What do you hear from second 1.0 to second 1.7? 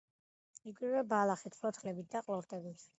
ბალახით,